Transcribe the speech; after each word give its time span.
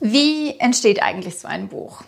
Wie 0.00 0.58
entsteht 0.58 1.02
eigentlich 1.02 1.38
so 1.38 1.46
ein 1.46 1.68
Buch? 1.68 2.02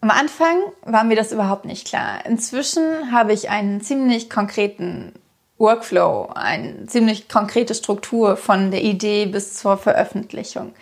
Am 0.00 0.10
Anfang 0.10 0.60
war 0.82 1.02
mir 1.02 1.16
das 1.16 1.32
überhaupt 1.32 1.64
nicht 1.64 1.86
klar. 1.86 2.24
Inzwischen 2.24 3.10
habe 3.10 3.32
ich 3.32 3.50
einen 3.50 3.80
ziemlich 3.80 4.30
konkreten 4.30 5.12
Workflow, 5.58 6.30
eine 6.36 6.86
ziemlich 6.86 7.28
konkrete 7.28 7.74
Struktur 7.74 8.36
von 8.36 8.70
der 8.70 8.84
Idee 8.84 9.26
bis 9.26 9.54
zur 9.54 9.76
Veröffentlichung. 9.76 10.72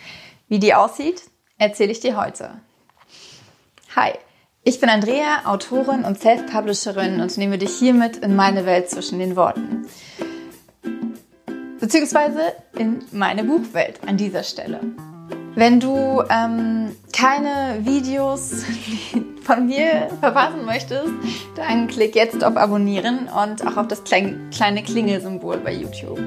Wie 0.47 0.59
die 0.59 0.75
aussieht, 0.75 1.23
erzähle 1.57 1.91
ich 1.91 2.01
dir 2.01 2.15
heute. 2.15 2.61
Hi, 3.95 4.11
ich 4.63 4.79
bin 4.79 4.89
Andrea, 4.89 5.45
Autorin 5.45 6.03
und 6.03 6.19
Self-Publisherin 6.19 7.19
und 7.19 7.35
nehme 7.39 7.57
dich 7.57 7.71
hiermit 7.71 8.17
in 8.17 8.35
meine 8.35 8.67
Welt 8.67 8.91
zwischen 8.91 9.17
den 9.17 9.35
Worten. 9.35 9.87
Beziehungsweise 11.79 12.53
in 12.77 13.03
meine 13.11 13.43
Buchwelt 13.43 14.01
an 14.05 14.17
dieser 14.17 14.43
Stelle. 14.43 14.81
Wenn 15.57 15.79
du 15.79 16.21
ähm, 16.29 16.95
keine 17.11 17.79
Videos 17.81 18.63
von 19.41 19.65
mir 19.65 20.07
verpassen 20.19 20.65
möchtest, 20.65 21.09
dann 21.55 21.87
klick 21.87 22.15
jetzt 22.15 22.43
auf 22.43 22.55
Abonnieren 22.55 23.27
und 23.27 23.65
auch 23.65 23.75
auf 23.75 23.87
das 23.87 24.03
kleine, 24.03 24.37
kleine 24.55 24.83
Klingelsymbol 24.83 25.57
bei 25.57 25.73
YouTube. 25.73 26.19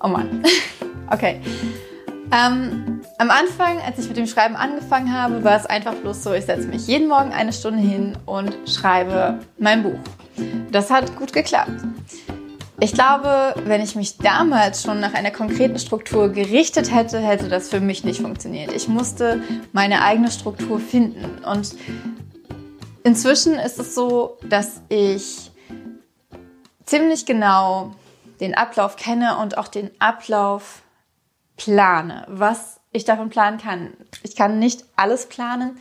Oh 0.00 0.08
Mann. 0.08 0.42
Okay. 1.12 1.40
Ähm, 2.30 3.00
am 3.18 3.30
Anfang, 3.30 3.80
als 3.84 3.98
ich 3.98 4.06
mit 4.06 4.16
dem 4.16 4.28
Schreiben 4.28 4.54
angefangen 4.54 5.12
habe, 5.12 5.42
war 5.42 5.56
es 5.56 5.66
einfach 5.66 5.92
bloß 5.94 6.22
so, 6.22 6.32
ich 6.32 6.44
setze 6.44 6.68
mich 6.68 6.86
jeden 6.86 7.08
Morgen 7.08 7.32
eine 7.32 7.52
Stunde 7.52 7.82
hin 7.82 8.16
und 8.26 8.56
schreibe 8.64 9.40
mein 9.58 9.82
Buch. 9.82 9.98
Das 10.70 10.88
hat 10.88 11.16
gut 11.16 11.32
geklappt. 11.32 11.72
Ich 12.82 12.94
glaube, 12.94 13.54
wenn 13.66 13.82
ich 13.82 13.94
mich 13.94 14.16
damals 14.16 14.82
schon 14.82 15.00
nach 15.00 15.12
einer 15.12 15.30
konkreten 15.30 15.78
Struktur 15.78 16.30
gerichtet 16.30 16.90
hätte, 16.90 17.18
hätte 17.20 17.50
das 17.50 17.68
für 17.68 17.80
mich 17.80 18.04
nicht 18.04 18.22
funktioniert. 18.22 18.72
Ich 18.72 18.88
musste 18.88 19.42
meine 19.72 20.02
eigene 20.02 20.30
Struktur 20.30 20.80
finden. 20.80 21.44
Und 21.44 21.76
inzwischen 23.04 23.56
ist 23.56 23.78
es 23.78 23.94
so, 23.94 24.38
dass 24.48 24.80
ich 24.88 25.50
ziemlich 26.86 27.26
genau 27.26 27.92
den 28.40 28.54
Ablauf 28.54 28.96
kenne 28.96 29.36
und 29.36 29.58
auch 29.58 29.68
den 29.68 29.90
Ablauf 29.98 30.80
plane, 31.58 32.24
was 32.28 32.80
ich 32.92 33.04
davon 33.04 33.28
planen 33.28 33.58
kann. 33.58 33.92
Ich 34.22 34.36
kann 34.36 34.58
nicht 34.58 34.86
alles 34.96 35.26
planen, 35.26 35.78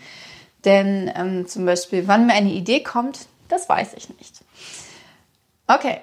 denn 0.66 1.09
ähm, 1.16 1.47
zum 1.47 1.66
Beispiel, 1.66 2.09
wann 2.09 2.25
mir 2.25 2.34
eine 2.34 2.52
Idee 2.52 2.84
kommt, 2.84 3.28
das 3.47 3.69
weiß 3.69 3.94
ich 3.95 4.09
nicht. 4.17 4.41
Okay, 5.66 6.02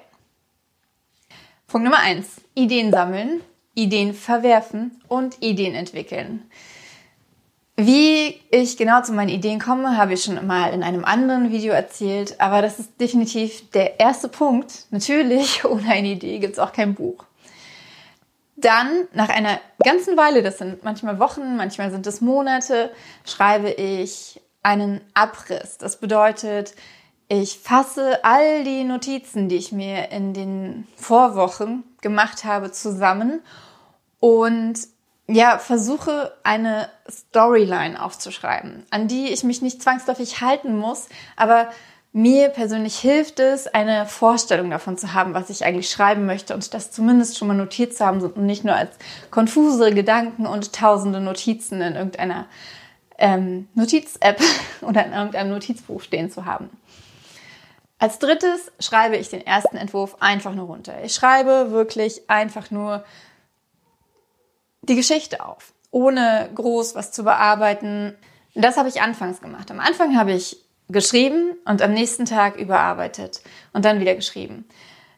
Punkt 1.67 1.83
Nummer 1.83 1.99
eins: 1.99 2.41
Ideen 2.55 2.91
sammeln, 2.91 3.41
Ideen 3.75 4.13
verwerfen 4.13 5.01
und 5.09 5.41
Ideen 5.43 5.75
entwickeln. 5.75 6.49
Wie 7.75 8.41
ich 8.49 8.77
genau 8.77 9.01
zu 9.01 9.11
meinen 9.11 9.29
Ideen 9.29 9.59
komme, 9.59 9.97
habe 9.97 10.13
ich 10.13 10.23
schon 10.23 10.47
mal 10.47 10.73
in 10.73 10.81
einem 10.81 11.03
anderen 11.03 11.51
Video 11.51 11.73
erzählt, 11.73 12.39
aber 12.39 12.61
das 12.61 12.79
ist 12.79 12.99
definitiv 12.99 13.69
der 13.71 13.99
erste 13.99 14.29
Punkt. 14.29 14.85
Natürlich, 14.91 15.63
ohne 15.69 15.91
eine 15.91 16.07
Idee 16.07 16.39
gibt 16.39 16.53
es 16.53 16.59
auch 16.59 16.71
kein 16.71 16.95
Buch. 16.95 17.25
Dann, 18.55 19.07
nach 19.13 19.29
einer 19.29 19.59
ganzen 19.83 20.17
Weile, 20.17 20.41
das 20.41 20.57
sind 20.57 20.83
manchmal 20.83 21.19
Wochen, 21.19 21.57
manchmal 21.57 21.91
sind 21.91 22.07
es 22.07 22.21
Monate, 22.21 22.91
schreibe 23.25 23.69
ich 23.69 24.41
einen 24.63 25.01
Abriss. 25.13 25.77
Das 25.77 25.99
bedeutet, 25.99 26.73
ich 27.29 27.59
fasse 27.59 28.23
all 28.23 28.63
die 28.63 28.83
Notizen, 28.83 29.49
die 29.49 29.57
ich 29.57 29.71
mir 29.71 30.11
in 30.11 30.33
den 30.33 30.87
Vorwochen 30.95 31.83
gemacht 32.01 32.45
habe, 32.45 32.71
zusammen 32.71 33.41
und 34.19 34.79
ja, 35.29 35.57
versuche 35.57 36.33
eine 36.43 36.89
Storyline 37.09 38.01
aufzuschreiben, 38.01 38.85
an 38.91 39.09
die 39.09 39.27
ich 39.27 39.43
mich 39.43 39.61
nicht 39.61 39.83
zwangsläufig 39.83 40.39
halten 40.39 40.77
muss, 40.77 41.09
aber 41.35 41.69
mir 42.13 42.47
persönlich 42.49 42.97
hilft 42.97 43.39
es, 43.41 43.67
eine 43.67 44.05
Vorstellung 44.05 44.71
davon 44.71 44.97
zu 44.97 45.13
haben, 45.13 45.33
was 45.33 45.49
ich 45.49 45.65
eigentlich 45.65 45.89
schreiben 45.89 46.25
möchte 46.25 46.53
und 46.53 46.73
das 46.73 46.91
zumindest 46.91 47.37
schon 47.37 47.49
mal 47.49 47.53
notiert 47.53 47.93
zu 47.93 48.05
haben 48.05 48.21
und 48.21 48.37
nicht 48.37 48.63
nur 48.63 48.75
als 48.75 48.95
konfuse 49.29 49.93
Gedanken 49.93 50.47
und 50.47 50.73
tausende 50.73 51.19
Notizen 51.19 51.81
in 51.81 51.95
irgendeiner 51.95 52.45
ähm, 53.17 53.67
Notiz-App 53.75 54.39
oder 54.81 55.05
in 55.05 55.11
irgendeinem 55.11 55.51
Notizbuch 55.51 56.01
stehen 56.01 56.31
zu 56.31 56.45
haben. 56.45 56.69
Als 57.99 58.19
drittes 58.19 58.71
schreibe 58.79 59.17
ich 59.17 59.29
den 59.29 59.45
ersten 59.45 59.75
Entwurf 59.75 60.17
einfach 60.19 60.53
nur 60.53 60.67
runter. 60.67 61.03
Ich 61.03 61.15
schreibe 61.15 61.71
wirklich 61.71 62.29
einfach 62.29 62.69
nur 62.69 63.03
die 64.83 64.95
Geschichte 64.95 65.43
auf, 65.43 65.73
ohne 65.89 66.49
groß 66.53 66.95
was 66.95 67.11
zu 67.11 67.23
bearbeiten. 67.23 68.15
Das 68.53 68.77
habe 68.77 68.89
ich 68.89 69.01
anfangs 69.01 69.41
gemacht. 69.41 69.71
Am 69.71 69.79
Anfang 69.79 70.17
habe 70.17 70.31
ich 70.31 70.57
geschrieben 70.89 71.55
und 71.65 71.81
am 71.81 71.93
nächsten 71.93 72.25
Tag 72.25 72.55
überarbeitet 72.57 73.41
und 73.73 73.83
dann 73.83 73.99
wieder 73.99 74.15
geschrieben. 74.15 74.65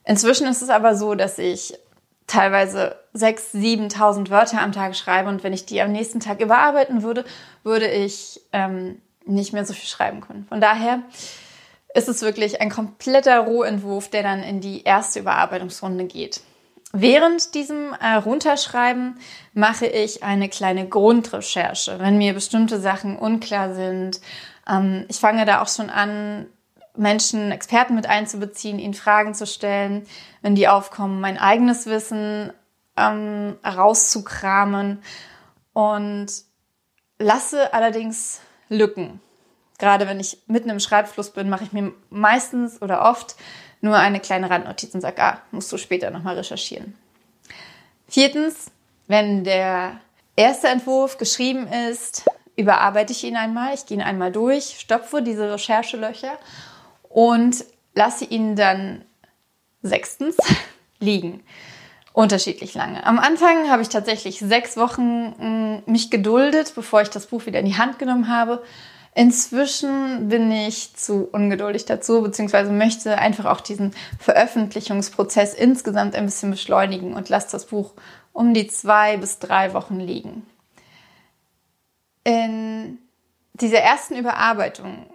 Inzwischen 0.06 0.48
ist 0.48 0.62
es 0.62 0.70
aber 0.70 0.96
so, 0.96 1.16
dass 1.16 1.38
ich 1.38 1.78
teilweise 2.26 2.96
6.000, 3.16 3.92
7.000 3.94 4.30
Wörter 4.30 4.62
am 4.62 4.72
Tag 4.72 4.96
schreibe 4.96 5.30
und 5.30 5.44
wenn 5.44 5.54
ich 5.54 5.66
die 5.66 5.82
am 5.82 5.92
nächsten 5.92 6.20
Tag 6.20 6.42
überarbeiten 6.42 7.04
würde, 7.04 7.26
würde 7.64 7.88
ich 7.88 8.42
ähm, 8.54 9.02
nicht 9.26 9.52
mehr 9.52 9.66
so 9.66 9.74
viel 9.74 9.88
schreiben 9.88 10.22
können. 10.22 10.46
Von 10.48 10.62
daher 10.62 11.04
ist 11.94 12.10
es 12.10 12.22
wirklich 12.22 12.62
ein 12.62 12.70
kompletter 12.70 13.40
Rohentwurf, 13.40 14.10
der 14.10 14.24
dann 14.24 14.44
in 14.44 14.62
die 14.62 14.84
erste 14.84 15.20
Überarbeitungsrunde 15.20 16.06
geht. 16.06 16.42
Während 16.92 17.54
diesem 17.54 17.94
äh, 18.00 18.16
Runterschreiben 18.16 19.20
mache 19.54 19.86
ich 19.86 20.24
eine 20.24 20.50
kleine 20.50 20.88
Grundrecherche, 20.88 22.00
wenn 22.00 22.18
mir 22.18 22.34
bestimmte 22.34 22.80
Sachen 22.80 23.18
unklar 23.18 23.76
sind. 23.76 24.22
Ähm, 24.68 25.06
ich 25.08 25.18
fange 25.18 25.46
da 25.46 25.62
auch 25.62 25.68
schon 25.68 25.90
an, 25.90 26.48
Menschen, 26.96 27.52
Experten 27.52 27.96
mit 27.96 28.08
einzubeziehen, 28.08 28.80
ihnen 28.80 28.96
Fragen 28.96 29.34
zu 29.34 29.46
stellen, 29.46 30.06
wenn 30.42 30.56
die 30.56 30.68
aufkommen, 30.68 31.22
mein 31.22 31.38
eigenes 31.38 31.86
Wissen 31.86 32.52
ähm, 32.98 33.56
rauszukramen 33.64 35.02
und 35.74 36.28
lasse 37.20 37.74
allerdings 37.74 38.42
Lücken 38.68 39.22
gerade 39.80 40.08
wenn 40.08 40.20
ich 40.20 40.38
mitten 40.48 40.70
im 40.70 40.80
Schreibfluss 40.80 41.32
bin, 41.32 41.50
mache 41.50 41.64
ich 41.64 41.74
mir 41.74 41.92
meistens 42.10 42.82
oder 42.82 43.10
oft 43.10 43.36
nur 43.82 43.96
eine 43.96 44.20
kleine 44.20 44.50
Randnotiz 44.50 44.94
und 44.94 45.02
sage, 45.02 45.24
ah, 45.24 45.42
musst 45.52 45.72
du 45.72 45.78
später 45.78 46.12
nochmal 46.12 46.36
recherchieren. 46.36 46.96
Viertens, 48.08 48.68
wenn 49.08 49.44
der 49.44 50.00
erste 50.36 50.68
Entwurf 50.68 51.18
geschrieben 51.18 51.68
ist, 51.68 52.26
überarbeite 52.56 53.14
ich 53.14 53.24
ihn 53.24 53.38
einmal. 53.38 53.74
Ich 53.74 53.86
gehe 53.86 53.98
ihn 53.98 54.04
einmal 54.04 54.32
durch, 54.32 54.80
stopfe 54.80 55.22
diese 55.22 55.52
Recherchelöcher 55.52 56.38
und 57.08 57.64
lasse 57.96 58.26
ihn 58.26 58.56
dann 58.56 59.06
sechstens 59.82 60.38
liegen. 61.00 61.42
Unterschiedlich 62.12 62.74
lange. 62.74 63.06
Am 63.06 63.18
Anfang 63.18 63.70
habe 63.70 63.82
ich 63.82 63.90
tatsächlich 63.90 64.40
sechs 64.40 64.76
Wochen 64.76 65.84
mm, 65.86 65.92
mich 65.92 66.10
geduldet, 66.10 66.74
bevor 66.76 67.02
ich 67.02 67.10
das 67.10 67.28
Buch 67.28 67.46
wieder 67.46 67.60
in 67.60 67.66
die 67.66 67.78
Hand 67.78 67.98
genommen 67.98 68.28
habe. 68.28 68.62
Inzwischen 69.16 70.30
bin 70.30 70.52
ich 70.52 70.96
zu 70.96 71.28
ungeduldig 71.31 71.86
dazu, 71.86 72.22
beziehungsweise 72.22 72.72
möchte 72.72 73.18
einfach 73.18 73.46
auch 73.46 73.62
diesen 73.62 73.94
Veröffentlichungsprozess 74.20 75.53
insgesamt 75.53 76.16
ein 76.16 76.25
bisschen 76.25 76.52
beschleunigen 76.52 77.14
und 77.14 77.30
lasse 77.30 77.52
das 77.52 77.66
Buch 77.66 77.94
um 78.34 78.53
die 78.53 78.68
zwei 78.68 79.18
bis 79.18 79.40
drei 79.40 79.74
Wochen 79.74 80.00
liegen. 80.00 80.46
In 82.24 83.00
dieser 83.53 83.80
ersten 83.80 84.16
Überarbeitung 84.16 85.08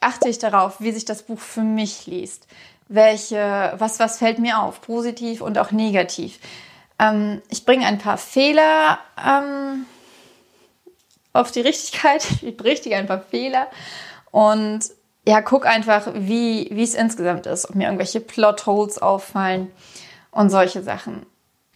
achte 0.00 0.28
ich 0.28 0.38
darauf, 0.38 0.80
wie 0.80 0.92
sich 0.92 1.04
das 1.04 1.22
Buch 1.22 1.38
für 1.38 1.62
mich 1.62 2.06
liest. 2.06 2.46
Welche, 2.88 3.74
was, 3.76 4.00
was 4.00 4.18
fällt 4.18 4.38
mir 4.38 4.58
auf, 4.60 4.80
positiv 4.80 5.40
und 5.40 5.58
auch 5.58 5.70
negativ. 5.70 6.38
Ähm, 6.98 7.40
ich 7.48 7.64
bringe 7.64 7.86
ein 7.86 7.98
paar 7.98 8.18
Fehler 8.18 8.98
ähm, 9.16 9.86
auf 11.32 11.50
die 11.50 11.60
Richtigkeit, 11.60 12.26
ich 12.42 12.56
berichtige 12.56 12.96
ein 12.96 13.06
paar 13.06 13.20
Fehler 13.22 13.68
und 14.30 14.80
ja, 15.26 15.40
guck 15.40 15.66
einfach, 15.66 16.08
wie, 16.14 16.68
es 16.82 16.94
insgesamt 16.94 17.46
ist, 17.46 17.68
ob 17.68 17.76
mir 17.76 17.84
irgendwelche 17.84 18.20
Plotholes 18.20 19.00
auffallen 19.00 19.70
und 20.32 20.50
solche 20.50 20.82
Sachen. 20.82 21.26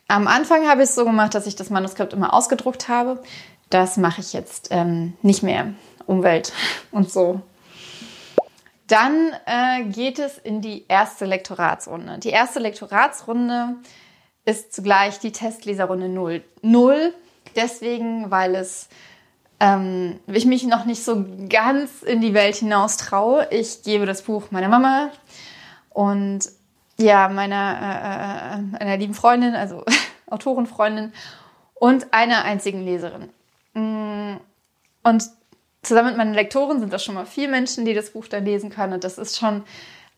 Am 0.09 0.27
Anfang 0.27 0.69
habe 0.69 0.83
ich 0.83 0.89
es 0.89 0.95
so 0.95 1.05
gemacht, 1.05 1.35
dass 1.35 1.47
ich 1.47 1.55
das 1.55 1.71
Manuskript 1.71 2.13
immer 2.13 2.35
ausgedruckt 2.35 2.89
habe. 2.89 3.23
Das 3.71 3.97
mache 3.97 4.21
ich 4.21 4.33
jetzt 4.33 4.69
ähm, 4.71 5.15
nicht 5.23 5.43
mehr. 5.43 5.75
Umwelt 6.07 6.53
und 6.91 7.11
so. 7.11 7.41
Dann 8.87 9.33
äh, 9.47 9.85
geht 9.85 10.19
es 10.21 10.39
in 10.39 10.61
die 10.61 10.85
erste 10.89 11.25
Lektoratsrunde. 11.25 12.19
Die 12.19 12.31
erste 12.31 12.61
Lektoratsrunde 12.61 13.77
ist 14.45 14.73
zugleich 14.73 15.19
die 15.19 15.33
Testleserrunde 15.33 16.09
0. 16.09 16.45
0 16.63 17.13
deswegen, 17.57 18.31
weil 18.31 18.55
es 18.55 18.89
ähm, 19.61 20.21
ich 20.27 20.47
mich 20.47 20.65
noch 20.67 20.85
nicht 20.85 21.03
so 21.03 21.25
ganz 21.49 22.03
in 22.03 22.21
die 22.21 22.35
Welt 22.35 22.57
hinaus 22.57 22.97
traue. 22.97 23.49
Ich 23.51 23.83
gebe 23.83 24.07
das 24.07 24.23
Buch 24.23 24.51
meiner 24.51 24.69
Mama 24.69 25.11
und 25.91 26.41
ja, 26.99 27.29
meiner, 27.29 27.79
äh, 27.81 28.79
äh 28.79 28.83
einer 28.83 28.97
lieben 28.97 29.15
Freundin, 29.15 29.55
also 29.55 29.85
Autorenfreundin 30.27 31.13
und 31.75 32.13
einer 32.13 32.45
einzigen 32.45 32.85
Leserin. 32.85 33.29
Mm, 33.75 34.39
Und 35.03 35.25
zusammen 35.83 36.09
mit 36.09 36.17
meinen 36.17 36.35
Lektoren 36.35 36.81
sind 36.81 36.93
das 36.93 37.05
schon 37.05 37.15
mal 37.15 37.27
vier 37.27 37.49
Menschen, 37.49 37.85
die 37.85 37.95
das 37.95 38.11
Buch 38.11 38.27
dann 38.27 38.45
lesen 38.45 38.71
können. 38.71 38.95
Und 38.95 39.05
das 39.05 39.19
ist 39.19 39.39
schon 39.39 39.63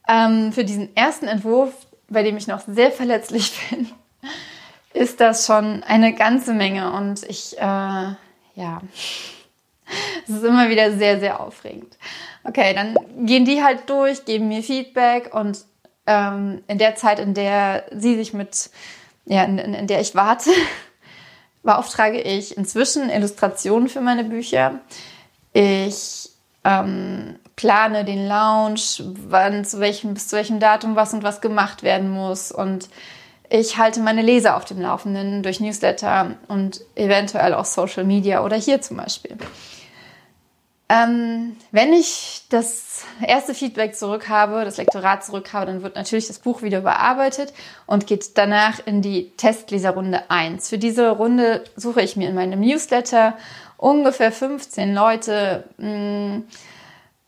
ähm, 0.09 0.53
für 0.53 0.65
diesen 0.65 0.97
ersten 0.97 1.27
Entwurf, 1.27 1.73
bei 2.09 2.23
dem 2.23 2.37
ich 2.37 2.47
noch 2.47 2.61
sehr 2.61 2.91
verletzlich 2.91 3.53
bin, 3.71 3.91
ist 4.95 5.21
das 5.21 5.47
schon 5.47 5.83
eine 5.83 6.15
ganze 6.15 6.55
Menge. 6.55 6.93
Und 6.93 7.23
ich, 7.25 7.59
äh, 7.59 8.15
ja, 8.59 8.81
es 10.27 10.35
ist 10.35 10.45
immer 10.45 10.69
wieder 10.69 10.93
sehr, 10.93 11.21
sehr 11.21 11.41
aufregend. 11.41 11.97
Okay, 12.45 12.75
dann 12.75 12.97
gehen 13.25 13.45
die 13.45 13.63
halt 13.63 13.89
durch, 13.89 14.25
geben 14.25 14.49
mir 14.49 14.63
Feedback 14.63 15.33
und 15.33 15.65
ähm, 16.07 16.63
in 16.67 16.79
der 16.79 16.97
Zeit, 16.97 17.21
in 17.21 17.35
der 17.35 17.85
sie 17.93 18.17
sich 18.17 18.33
mit, 18.33 18.71
ja, 19.27 19.45
in, 19.45 19.59
in, 19.59 19.87
der 19.87 20.01
ich 20.01 20.15
warte, 20.15 20.51
beauftrage 21.63 22.21
ich 22.21 22.57
inzwischen 22.57 23.11
Illustrationen 23.11 23.89
für 23.89 24.01
meine 24.01 24.25
Bücher. 24.25 24.81
Ich 25.53 26.31
ähm, 26.65 27.39
plane 27.55 28.05
den 28.05 28.27
Launch, 28.27 29.03
wann 29.29 29.65
zu 29.65 29.79
welchem, 29.79 30.15
bis 30.15 30.29
zu 30.29 30.37
welchem 30.37 30.59
Datum 30.59 30.97
was 30.97 31.15
und 31.15 31.23
was 31.23 31.41
gemacht 31.41 31.83
werden 31.85 32.11
muss. 32.11 32.51
Und 32.51 32.89
ich 33.51 33.79
halte 33.79 34.01
meine 34.01 34.23
Leser 34.23 34.57
auf 34.57 34.65
dem 34.65 34.81
Laufenden 34.81 35.43
durch 35.43 35.61
Newsletter 35.61 36.37
und 36.49 36.81
eventuell 36.95 37.55
auch 37.55 37.65
Social 37.65 38.05
Media 38.05 38.45
oder 38.45 38.57
hier 38.57 38.81
zum 38.81 38.99
Beispiel. 38.99 39.37
Ähm, 40.91 41.57
wenn 41.71 41.93
ich 41.93 42.45
das 42.49 43.05
erste 43.21 43.53
Feedback 43.53 43.95
zurück 43.95 44.31
habe, 44.31 44.65
das 44.65 44.79
Lektorat 44.79 45.23
zurück 45.23 45.53
habe, 45.53 45.67
dann 45.67 45.83
wird 45.83 45.97
natürlich 45.97 46.29
das 46.29 46.39
Buch 46.39 46.63
wieder 46.63 46.79
überarbeitet 46.79 47.53
und 47.87 48.07
geht 48.07 48.39
danach 48.39 48.81
in 48.87 49.03
die 49.03 49.31
Testleserrunde 49.37 50.31
1. 50.31 50.67
Für 50.67 50.79
diese 50.79 51.11
Runde 51.11 51.65
suche 51.77 52.01
ich 52.01 52.17
mir 52.17 52.31
in 52.31 52.35
meinem 52.35 52.61
Newsletter 52.61 53.37
ungefähr 53.77 54.33
15 54.33 54.95
Leute, 54.95 55.65
mm, 55.77 56.45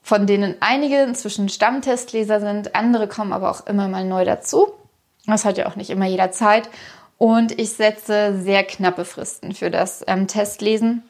von 0.01 0.25
denen 0.25 0.55
einige 0.59 1.03
inzwischen 1.03 1.47
Stammtestleser 1.47 2.39
sind, 2.39 2.75
andere 2.75 3.07
kommen 3.07 3.31
aber 3.31 3.51
auch 3.51 3.67
immer 3.67 3.87
mal 3.87 4.03
neu 4.03 4.25
dazu. 4.25 4.73
Das 5.25 5.45
hat 5.45 5.57
ja 5.57 5.67
auch 5.67 5.75
nicht 5.75 5.89
immer 5.89 6.05
jeder 6.05 6.31
Zeit. 6.31 6.69
Und 7.17 7.59
ich 7.59 7.73
setze 7.73 8.41
sehr 8.41 8.63
knappe 8.63 9.05
Fristen 9.05 9.53
für 9.53 9.69
das 9.69 10.03
ähm, 10.07 10.27
Testlesen 10.27 11.03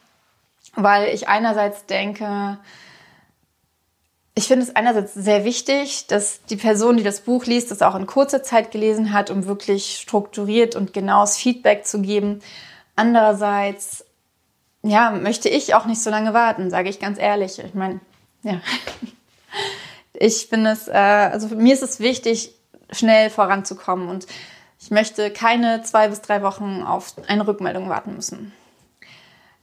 weil 0.76 1.14
ich 1.14 1.28
einerseits 1.28 1.86
denke, 1.86 2.58
ich 4.34 4.48
finde 4.48 4.64
es 4.66 4.76
einerseits 4.76 5.14
sehr 5.14 5.44
wichtig, 5.44 6.08
dass 6.08 6.44
die 6.46 6.56
Person, 6.56 6.98
die 6.98 7.04
das 7.04 7.22
Buch 7.22 7.46
liest, 7.46 7.72
das 7.72 7.82
auch 7.82 7.96
in 7.96 8.08
kurzer 8.08 8.44
Zeit 8.44 8.72
gelesen 8.72 9.12
hat, 9.12 9.30
um 9.30 9.46
wirklich 9.46 9.98
strukturiert 10.00 10.76
und 10.76 10.94
genaues 10.94 11.36
Feedback 11.36 11.86
zu 11.86 12.02
geben. 12.02 12.42
Andererseits, 12.96 14.06
ja, 14.84 15.12
möchte 15.12 15.50
ich 15.50 15.76
auch 15.76 15.86
nicht 15.86 16.02
so 16.02 16.10
lange 16.10 16.34
warten, 16.34 16.70
sage 16.70 16.90
ich 16.90 17.00
ganz 17.00 17.20
ehrlich. 17.20 17.60
Ich 17.60 17.74
meine, 17.74 18.00
ja, 18.44 18.62
ich 20.14 20.48
finde 20.48 20.72
es, 20.72 20.88
äh, 20.88 20.94
also 20.94 21.50
für 21.50 21.56
mir 21.56 21.74
ist 21.74 21.84
es 21.84 22.00
wichtig, 22.00 22.54
schnell 22.92 23.30
voranzukommen 23.30 24.10
und 24.10 24.28
ich 24.80 24.92
möchte 24.92 25.32
keine 25.32 25.84
zwei 25.84 26.08
bis 26.08 26.22
drei 26.22 26.42
Wochen 26.42 26.84
auf 26.84 27.14
eine 27.28 27.48
Rückmeldung 27.48 27.90
warten 27.90 28.16
müssen. 28.16 28.52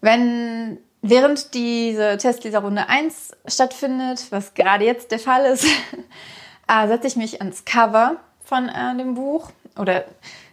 Wenn 0.00 0.78
Während 1.00 1.54
diese 1.54 2.16
Testleserrunde 2.16 2.88
1 2.88 3.36
stattfindet, 3.46 4.26
was 4.30 4.54
gerade 4.54 4.84
jetzt 4.84 5.12
der 5.12 5.20
Fall 5.20 5.44
ist, 5.44 5.64
äh, 6.68 6.88
setze 6.88 7.06
ich 7.06 7.16
mich 7.16 7.40
ans 7.40 7.64
Cover 7.64 8.16
von 8.44 8.68
äh, 8.68 8.96
dem 8.96 9.14
Buch 9.14 9.50
oder 9.78 10.04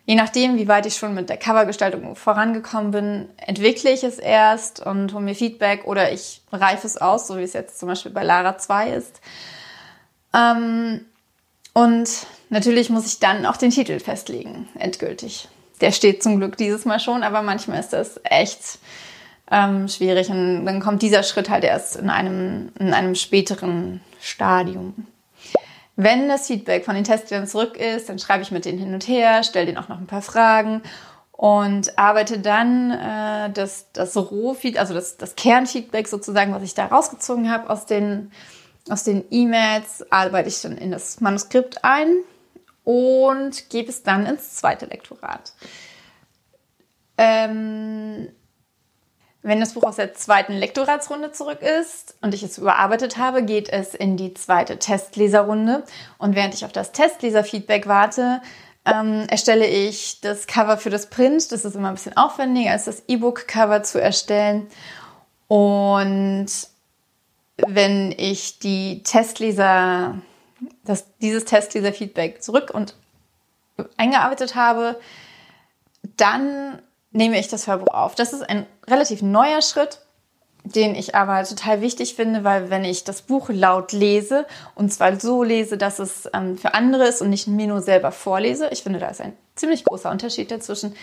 je 0.05 0.13
nachdem, 0.13 0.57
wie 0.57 0.67
weit 0.67 0.85
ich 0.85 0.97
schon 0.97 1.15
mit 1.15 1.29
der 1.29 1.37
Covergestaltung 1.37 2.15
vorangekommen 2.15 2.91
bin, 2.91 3.29
entwickle 3.37 3.89
ich 3.89 4.03
es 4.03 4.19
erst 4.19 4.85
und 4.85 5.13
hole 5.13 5.23
mir 5.23 5.33
Feedback 5.33 5.85
oder 5.85 6.11
ich 6.11 6.43
reife 6.51 6.85
es 6.85 6.97
aus, 6.97 7.25
so 7.25 7.37
wie 7.37 7.43
es 7.43 7.53
jetzt 7.53 7.79
zum 7.79 7.89
Beispiel 7.89 8.11
bei 8.11 8.21
Lara 8.21 8.59
2 8.59 8.89
ist. 8.91 9.21
Ähm, 10.31 11.05
und 11.75 12.09
natürlich 12.49 12.89
muss 12.89 13.05
ich 13.05 13.19
dann 13.19 13.45
auch 13.45 13.57
den 13.57 13.69
Titel 13.69 13.99
festlegen, 13.99 14.69
endgültig. 14.79 15.49
Der 15.81 15.91
steht 15.91 16.23
zum 16.23 16.37
Glück 16.37 16.55
dieses 16.55 16.85
Mal 16.85 17.01
schon, 17.01 17.21
aber 17.21 17.41
manchmal 17.41 17.81
ist 17.81 17.91
das 17.91 18.17
echt 18.23 18.79
ähm, 19.51 19.89
schwierig. 19.89 20.29
Und 20.29 20.65
dann 20.65 20.79
kommt 20.79 21.01
dieser 21.01 21.21
Schritt 21.21 21.49
halt 21.49 21.65
erst 21.65 21.97
in 21.97 22.09
einem, 22.09 22.71
in 22.79 22.93
einem 22.93 23.13
späteren 23.13 23.99
Stadium. 24.21 25.05
Wenn 25.97 26.29
das 26.29 26.47
Feedback 26.47 26.85
von 26.85 26.95
den 26.95 27.03
Testern 27.03 27.45
zurück 27.45 27.75
ist, 27.75 28.07
dann 28.07 28.19
schreibe 28.19 28.43
ich 28.43 28.51
mit 28.51 28.63
denen 28.63 28.79
hin 28.79 28.93
und 28.93 29.05
her, 29.09 29.43
stelle 29.43 29.65
denen 29.65 29.77
auch 29.77 29.89
noch 29.89 29.99
ein 29.99 30.07
paar 30.07 30.21
Fragen 30.21 30.81
und 31.33 31.99
arbeite 31.99 32.39
dann 32.39 32.91
äh, 32.91 33.51
das, 33.51 33.91
das 33.91 34.15
Rohfeed, 34.15 34.77
also 34.77 34.93
das, 34.93 35.17
das 35.17 35.35
Kernfeedback 35.35 36.07
sozusagen, 36.07 36.53
was 36.53 36.63
ich 36.63 36.73
da 36.73 36.85
rausgezogen 36.85 37.51
habe 37.51 37.69
aus 37.69 37.85
den, 37.85 38.31
aus 38.89 39.03
den 39.03 39.25
E-Mails, 39.31 40.05
arbeite 40.11 40.49
ich 40.49 40.61
dann 40.61 40.77
in 40.77 40.91
das 40.91 41.21
Manuskript 41.21 41.83
ein 41.83 42.17
und 42.83 43.69
gebe 43.69 43.89
es 43.89 44.03
dann 44.03 44.25
ins 44.25 44.55
zweite 44.55 44.85
Lektorat. 44.85 45.53
Ähm, 47.17 48.29
wenn 49.41 49.59
das 49.59 49.73
Buch 49.73 49.83
aus 49.83 49.97
der 49.97 50.13
zweiten 50.15 50.53
Lektoratsrunde 50.53 51.31
zurück 51.31 51.61
ist 51.61 52.15
und 52.21 52.33
ich 52.33 52.41
es 52.41 52.57
überarbeitet 52.57 53.17
habe, 53.17 53.43
geht 53.43 53.69
es 53.69 53.93
in 53.93 54.17
die 54.17 54.33
zweite 54.33 54.79
Testleserrunde. 54.79 55.83
Und 56.17 56.35
während 56.35 56.55
ich 56.55 56.65
auf 56.65 56.71
das 56.71 56.91
Testleserfeedback 56.93 57.87
warte, 57.87 58.41
ähm, 58.85 59.27
erstelle 59.29 59.67
ich 59.67 60.19
das 60.21 60.47
Cover 60.47 60.77
für 60.77 60.89
das 60.89 61.11
Print. 61.11 61.51
Das 61.51 61.63
ist 61.63 61.75
immer 61.75 61.89
ein 61.89 61.95
bisschen 61.95 62.17
aufwendiger 62.17 62.71
als 62.71 62.85
das 62.85 63.03
E-Book-Cover 63.07 63.83
zu 63.83 64.01
erstellen. 64.01 64.67
Und 65.47 66.47
wenn 67.57 68.13
ich 68.17 68.59
die 68.59 69.03
Testleser, 69.03 70.15
das, 70.83 71.05
dieses 71.19 71.45
Testleser-Feedback 71.45 72.43
zurück 72.43 72.71
und 72.73 72.95
eingearbeitet 73.97 74.55
habe, 74.55 74.99
dann 76.17 76.81
nehme 77.11 77.39
ich 77.39 77.47
das 77.47 77.67
Hörbuch 77.67 77.93
auf. 77.93 78.15
Das 78.15 78.33
ist 78.33 78.41
ein 78.41 78.65
relativ 78.87 79.21
neuer 79.21 79.61
Schritt, 79.61 80.01
den 80.63 80.95
ich 80.95 81.15
aber 81.15 81.43
total 81.43 81.81
wichtig 81.81 82.15
finde, 82.15 82.43
weil 82.43 82.69
wenn 82.69 82.83
ich 82.83 83.03
das 83.03 83.21
Buch 83.21 83.49
laut 83.49 83.91
lese 83.91 84.45
und 84.73 84.91
zwar 84.91 85.19
so 85.19 85.43
lese, 85.43 85.77
dass 85.77 85.99
es 85.99 86.29
ähm, 86.33 86.57
für 86.57 86.73
andere 86.73 87.07
ist 87.07 87.21
und 87.21 87.29
nicht 87.29 87.47
mir 87.47 87.67
nur 87.67 87.81
selber 87.81 88.11
vorlese, 88.11 88.69
ich 88.71 88.83
finde, 88.83 88.99
da 88.99 89.07
ist 89.07 89.21
ein 89.21 89.33
ziemlich 89.55 89.83
großer 89.85 90.09
Unterschied 90.09 90.51
dazwischen, 90.51 90.95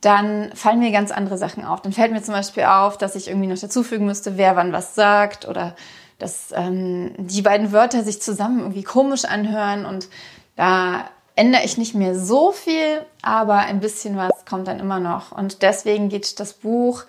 dann 0.00 0.50
fallen 0.54 0.78
mir 0.78 0.92
ganz 0.92 1.10
andere 1.10 1.36
Sachen 1.36 1.64
auf. 1.64 1.82
Dann 1.82 1.92
fällt 1.92 2.12
mir 2.12 2.22
zum 2.22 2.34
Beispiel 2.34 2.64
auf, 2.64 2.96
dass 2.96 3.14
ich 3.14 3.28
irgendwie 3.28 3.48
noch 3.48 3.58
dazufügen 3.58 4.06
müsste, 4.06 4.36
wer 4.36 4.56
wann 4.56 4.72
was 4.72 4.94
sagt 4.94 5.46
oder 5.46 5.76
dass 6.18 6.52
ähm, 6.54 7.14
die 7.16 7.42
beiden 7.42 7.72
Wörter 7.72 8.04
sich 8.04 8.20
zusammen 8.20 8.60
irgendwie 8.60 8.82
komisch 8.82 9.24
anhören 9.24 9.86
und 9.86 10.08
da 10.56 11.08
ändere 11.34 11.64
ich 11.64 11.78
nicht 11.78 11.94
mehr 11.94 12.18
so 12.18 12.52
viel, 12.52 13.04
aber 13.22 13.58
ein 13.58 13.80
bisschen 13.80 14.16
was 14.16 14.44
kommt 14.44 14.68
dann 14.68 14.80
immer 14.80 15.00
noch. 15.00 15.32
Und 15.32 15.62
deswegen 15.62 16.08
geht 16.10 16.38
das 16.38 16.52
Buch 16.52 17.04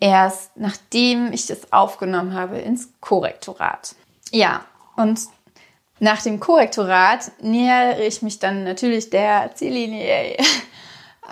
erst 0.00 0.56
nachdem 0.56 1.32
ich 1.32 1.50
es 1.50 1.72
aufgenommen 1.72 2.34
habe 2.34 2.58
ins 2.58 2.88
Korrektorat. 3.00 3.94
Ja, 4.30 4.64
und 4.96 5.20
nach 6.00 6.22
dem 6.22 6.38
Korrektorat 6.38 7.32
nähere 7.40 8.04
ich 8.04 8.22
mich 8.22 8.38
dann 8.38 8.64
natürlich 8.64 9.10
der 9.10 9.50
Ziellinie 9.54 10.36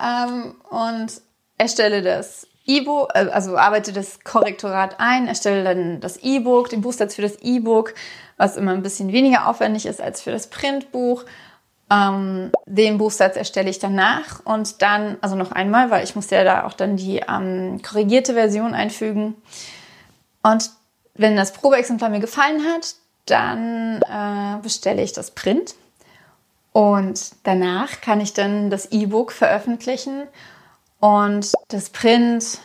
ähm, 0.03 0.55
und 0.71 1.21
erstelle 1.59 2.03
das 2.03 2.47
E-Book, 2.67 3.11
äh, 3.15 3.29
also 3.31 3.57
arbeite 3.57 3.93
das 3.93 4.21
Korrektorat 4.21 4.97
ein, 4.99 5.29
erstelle 5.29 5.65
dann 5.65 6.01
das 6.01 6.19
E-Book, 6.19 6.71
den 6.71 6.81
Buchsatz 6.81 7.15
für 7.15 7.23
das 7.23 7.37
E-Book, 7.43 7.95
was 8.37 8.57
immer 8.57 8.73
ein 8.73 8.83
bisschen 8.83 9.13
weniger 9.13 9.49
aufwendig 9.49 9.87
ist 9.87 10.01
als 10.01 10.23
für 10.23 10.33
das 10.33 10.49
Printbuch 10.49 11.25
ähm, 11.91 12.51
den 12.67 12.99
Buchsatz 12.99 13.37
erstelle 13.37 13.71
ich 13.71 13.79
danach 13.79 14.45
und 14.45 14.83
dann, 14.83 15.19
also 15.21 15.37
noch 15.37 15.53
einmal, 15.53 15.91
weil 15.91 16.05
ich 16.05 16.17
muss 16.17 16.31
ja 16.31 16.43
da 16.43 16.65
auch 16.65 16.73
dann 16.73 16.97
die 16.97 17.23
ähm, 17.29 17.81
korrigierte 17.83 18.35
Version 18.35 18.75
einfügen. 18.75 19.37
Und 20.43 20.71
wenn 21.15 21.37
das 21.37 21.53
Probeexemplar 21.53 22.11
mir 22.11 22.21
gefallen 22.21 22.65
hat, 22.65 22.97
dann 23.27 24.03
äh, 24.03 24.63
bestelle 24.63 25.03
ich 25.03 25.13
das 25.13 25.31
Print. 25.31 25.75
Und 26.77 27.31
danach 27.45 28.03
kann 28.03 28.21
ich 28.21 28.35
dann 28.35 28.69
das 28.69 28.93
E-Book 28.93 29.33
veröffentlichen 29.33 30.25
und 31.01 31.55
das 31.69 31.89
Print 31.89 32.59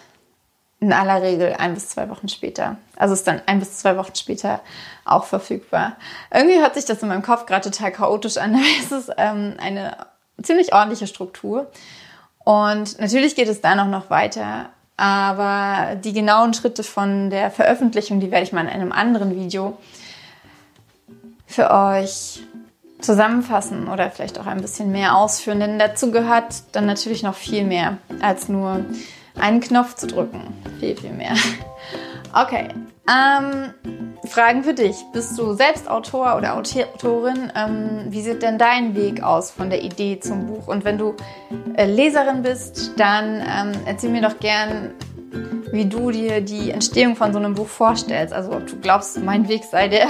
in 0.82 0.92
aller 0.92 1.22
Regel 1.22 1.56
ein 1.58 1.76
bis 1.76 1.88
zwei 1.88 2.10
Wochen 2.10 2.28
später. 2.28 2.76
Also 2.98 3.14
ist 3.14 3.26
dann 3.26 3.42
ein 3.46 3.60
bis 3.60 3.78
zwei 3.78 3.96
Wochen 3.96 4.14
später 4.14 4.60
auch 5.06 5.24
verfügbar. 5.24 5.96
Irgendwie 6.30 6.60
hört 6.60 6.76
sich 6.76 6.84
das 6.84 7.02
in 7.02 7.08
meinem 7.08 7.22
Kopf 7.22 7.46
gerade 7.46 7.72
total 7.72 7.94
chaotisch 7.94 8.36
an, 8.36 8.56
aber 8.56 8.66
es 8.84 8.92
ist 8.92 9.14
ähm, 9.16 9.56
eine 9.62 9.96
ziemlich 10.44 10.74
ordentliche 10.74 11.08
Struktur. 11.08 11.72
Und 12.40 13.00
natürlich 13.00 13.36
geht 13.36 13.48
es 13.48 13.62
da 13.62 13.76
noch, 13.76 13.88
noch 13.88 14.10
weiter, 14.10 14.72
aber 14.98 15.96
die 15.96 16.12
genauen 16.12 16.54
Schritte 16.54 16.84
von 16.84 17.30
der 17.30 17.50
Veröffentlichung, 17.50 18.20
die 18.20 18.30
werde 18.30 18.44
ich 18.44 18.52
mal 18.52 18.66
in 18.66 18.68
einem 18.68 18.92
anderen 18.92 19.34
Video 19.38 19.78
für 21.48 21.72
euch 21.72 22.42
zusammenfassen 23.02 23.88
oder 23.88 24.12
vielleicht 24.12 24.40
auch 24.40 24.48
ein 24.48 24.62
bisschen 24.62 24.92
mehr 24.92 25.16
ausführen, 25.16 25.60
denn 25.60 25.80
dazu 25.80 26.12
gehört 26.12 26.64
dann 26.72 26.86
natürlich 26.86 27.24
noch 27.24 27.36
viel 27.36 27.64
mehr 27.64 27.98
als 28.22 28.50
nur 28.50 28.86
einen 29.40 29.60
Knopf 29.62 29.96
zu 29.96 30.08
drücken. 30.08 30.54
Viel, 30.80 30.96
viel 30.96 31.14
mehr. 31.14 31.34
Okay. 32.34 32.70
Ähm, 33.10 33.74
Fragen 34.26 34.64
für 34.64 34.74
dich. 34.74 34.96
Bist 35.12 35.38
du 35.38 35.54
selbst 35.54 35.90
Autor 35.90 36.38
oder 36.38 36.56
Autorin? 36.56 37.52
Ähm, 37.56 38.06
wie 38.10 38.22
sieht 38.22 38.42
denn 38.42 38.58
dein 38.58 38.96
Weg 38.96 39.22
aus 39.22 39.52
von 39.52 39.70
der 39.70 39.84
Idee 39.84 40.20
zum 40.20 40.48
Buch? 40.48 40.68
Und 40.68 40.86
wenn 40.86 40.98
du 40.98 41.16
äh, 41.76 41.86
Leserin 41.86 42.44
bist, 42.44 42.92
dann 42.98 43.42
ähm, 43.42 43.72
erzähl 43.86 44.12
mir 44.12 44.22
doch 44.22 44.40
gern, 44.40 44.92
wie 45.72 45.86
du 45.86 46.12
dir 46.12 46.42
die 46.42 46.72
Entstehung 46.72 47.16
von 47.16 47.34
so 47.34 47.40
einem 47.40 47.56
Buch 47.56 47.68
vorstellst. 47.68 48.34
Also 48.34 48.52
ob 48.52 48.68
du 48.68 48.80
glaubst, 48.80 49.20
mein 49.22 49.48
Weg 49.48 49.64
sei 49.64 49.88
der 49.88 50.08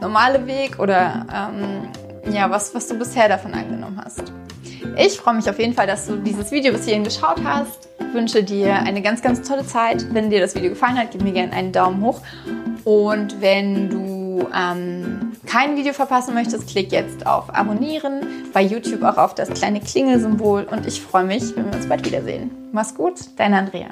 normale 0.00 0.46
Weg 0.46 0.78
oder 0.78 1.26
ähm, 1.34 1.88
ja, 2.32 2.50
was, 2.50 2.74
was 2.74 2.86
du 2.86 2.98
bisher 2.98 3.28
davon 3.28 3.54
angenommen 3.54 4.00
hast. 4.04 4.32
Ich 4.96 5.18
freue 5.18 5.34
mich 5.34 5.48
auf 5.48 5.58
jeden 5.58 5.74
Fall, 5.74 5.86
dass 5.86 6.06
du 6.06 6.16
dieses 6.16 6.50
Video 6.50 6.72
bis 6.72 6.84
hierhin 6.84 7.04
geschaut 7.04 7.42
hast. 7.44 7.88
Ich 8.00 8.14
wünsche 8.14 8.42
dir 8.42 8.74
eine 8.74 9.02
ganz, 9.02 9.22
ganz 9.22 9.46
tolle 9.46 9.66
Zeit. 9.66 10.06
Wenn 10.12 10.30
dir 10.30 10.40
das 10.40 10.54
Video 10.54 10.70
gefallen 10.70 10.98
hat, 10.98 11.10
gib 11.10 11.22
mir 11.22 11.32
gerne 11.32 11.52
einen 11.52 11.72
Daumen 11.72 12.02
hoch. 12.02 12.20
Und 12.84 13.40
wenn 13.40 13.90
du 13.90 14.46
ähm, 14.54 15.32
kein 15.46 15.76
Video 15.76 15.92
verpassen 15.92 16.34
möchtest, 16.34 16.68
klick 16.68 16.92
jetzt 16.92 17.26
auf 17.26 17.54
Abonnieren, 17.54 18.26
bei 18.52 18.62
YouTube 18.62 19.02
auch 19.02 19.18
auf 19.18 19.34
das 19.34 19.50
kleine 19.50 19.80
Klingelsymbol 19.80 20.64
und 20.70 20.86
ich 20.86 21.00
freue 21.00 21.24
mich, 21.24 21.54
wenn 21.56 21.66
wir 21.66 21.76
uns 21.76 21.86
bald 21.86 22.04
wiedersehen. 22.04 22.50
Mach's 22.72 22.94
gut, 22.94 23.14
deine 23.36 23.58
Andrea. 23.58 23.88